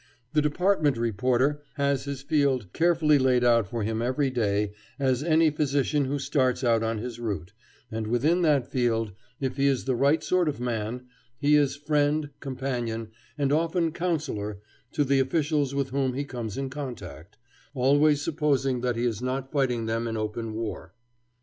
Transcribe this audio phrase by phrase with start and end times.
[0.33, 5.21] The department reporter has his field as carefully laid out for him every day as
[5.21, 7.53] any physician who starts out on his route,
[7.91, 11.05] and within that field, if he is the right sort of man,
[11.37, 14.57] he is friend, companion, and often counsellor
[14.93, 17.37] to the officials with whom he comes in contact
[17.75, 20.95] always supposing that he is not fighting them in open war.